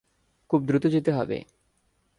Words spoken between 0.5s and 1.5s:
দ্রুত যেতে হবে।